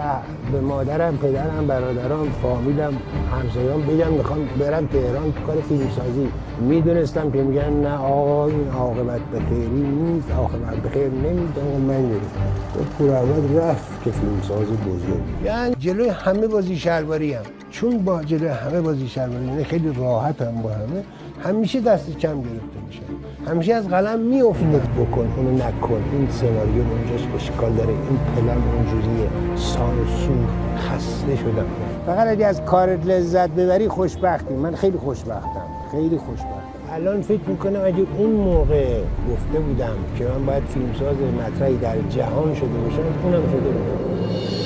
به 0.51 0.59
مادرم 0.59 1.17
پدرم 1.17 1.67
برادرم 1.67 2.29
فامیلم 2.41 2.93
همسایام 3.31 3.81
بگم 3.81 4.13
می‌خوام 4.13 4.39
برم 4.59 4.87
تهران 4.87 5.33
تو 5.33 5.41
کار 5.41 5.61
فیلمسازی. 5.61 6.31
می‌دونستم 6.59 7.31
که 7.31 7.37
میگن 7.43 7.73
نه 7.73 7.97
آقا 7.97 8.47
این 8.47 8.67
عاقبت 8.67 9.21
به 9.21 9.39
خیری 9.39 9.69
نیست 9.69 10.31
عاقبت 10.31 10.75
به 10.75 10.89
خیر 10.89 11.07
نمیده. 11.07 11.61
من 11.87 12.01
می‌رسم 12.01 12.87
پور 12.97 13.11
احمد 13.11 13.57
رفت 13.57 14.03
که 14.03 14.11
فیلمساز 14.11 14.67
بزرگ. 14.67 15.21
یعنی 15.45 15.75
جلوی 15.79 16.09
همه 16.09 16.47
بازی 16.47 16.75
شلواری 16.75 17.33
هم. 17.33 17.43
چون 17.77 17.97
با 17.97 18.23
جلوی 18.23 18.47
همه 18.47 18.81
بازی 18.81 19.07
شلواری 19.07 19.45
یعنی 19.45 19.63
خیلی 19.63 19.93
راحت 19.97 20.41
هم 20.41 20.61
با 20.61 20.69
همه 20.69 21.03
همیشه 21.43 21.81
دست 21.81 22.17
کم 22.17 22.41
گرفته 22.41 22.79
میشه. 22.87 23.01
همیشه 23.47 23.73
از 23.73 23.87
قلم 23.87 24.19
میافتید 24.19 24.93
بکن 24.93 25.27
اونو 25.37 25.51
نکن. 25.51 26.03
این 26.11 26.27
سناریو 26.29 26.83
اونجاش 26.91 27.27
اشکال 27.35 27.73
داره. 27.73 27.89
این 27.89 28.19
پلن 28.35 28.57
اونجوریه. 28.75 29.29
سان 29.55 29.99
و 29.99 30.05
سور 30.05 30.47
خسته 30.77 31.35
شدم. 31.35 31.65
فقط 32.05 32.27
اگه 32.27 32.45
از 32.45 32.61
کارت 32.61 33.05
لذت 33.05 33.49
ببری 33.49 33.87
خوشبختی. 33.87 34.53
من 34.53 34.75
خیلی 34.75 34.97
خوشبختم. 34.97 35.67
خیلی 35.91 36.17
خوشبختم 36.17 36.61
الان 36.91 37.21
فکر 37.21 37.49
می‌کنم 37.49 37.79
اگه 37.85 38.05
اون 38.17 38.31
موقع 38.31 38.99
گفته 39.31 39.59
بودم 39.59 39.95
که 40.17 40.25
من 40.25 40.45
باید 40.45 40.63
فیلمساز 40.63 41.15
مطرحی 41.17 41.77
در 41.77 41.95
جهان 42.09 42.55
شده 42.55 42.67
باشم 42.67 43.01
اونم 43.23 43.41
شده 43.41 43.69
بودم. 43.69 44.56